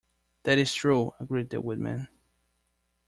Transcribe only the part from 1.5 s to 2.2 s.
the Woodman.